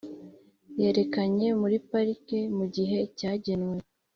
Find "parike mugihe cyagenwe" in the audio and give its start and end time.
1.89-3.77